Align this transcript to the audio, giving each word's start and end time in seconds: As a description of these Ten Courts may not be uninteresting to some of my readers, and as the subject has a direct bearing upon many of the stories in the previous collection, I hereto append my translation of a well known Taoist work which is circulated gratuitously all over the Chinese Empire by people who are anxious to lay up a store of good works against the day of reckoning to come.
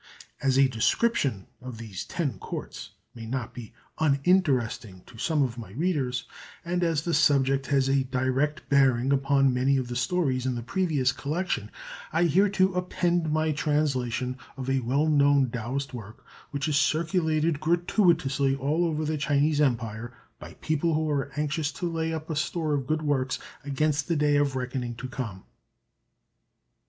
As 0.41 0.57
a 0.57 0.67
description 0.67 1.45
of 1.61 1.77
these 1.77 2.03
Ten 2.03 2.39
Courts 2.39 2.93
may 3.13 3.27
not 3.27 3.53
be 3.53 3.71
uninteresting 3.99 5.03
to 5.05 5.19
some 5.19 5.43
of 5.43 5.59
my 5.59 5.73
readers, 5.73 6.23
and 6.65 6.83
as 6.83 7.03
the 7.03 7.13
subject 7.13 7.67
has 7.67 7.87
a 7.87 8.03
direct 8.05 8.67
bearing 8.67 9.13
upon 9.13 9.53
many 9.53 9.77
of 9.77 9.89
the 9.89 9.95
stories 9.95 10.47
in 10.47 10.55
the 10.55 10.63
previous 10.63 11.11
collection, 11.11 11.69
I 12.11 12.23
hereto 12.25 12.73
append 12.73 13.31
my 13.31 13.51
translation 13.51 14.37
of 14.57 14.71
a 14.71 14.79
well 14.79 15.07
known 15.07 15.51
Taoist 15.51 15.93
work 15.93 16.25
which 16.49 16.67
is 16.67 16.77
circulated 16.77 17.59
gratuitously 17.59 18.55
all 18.55 18.85
over 18.85 19.05
the 19.05 19.19
Chinese 19.19 19.61
Empire 19.61 20.15
by 20.39 20.55
people 20.61 20.95
who 20.95 21.07
are 21.11 21.31
anxious 21.37 21.71
to 21.73 21.85
lay 21.87 22.11
up 22.11 22.27
a 22.31 22.35
store 22.35 22.73
of 22.73 22.87
good 22.87 23.03
works 23.03 23.37
against 23.63 24.07
the 24.07 24.15
day 24.15 24.37
of 24.37 24.55
reckoning 24.55 24.95
to 24.95 25.07
come. 25.07 25.43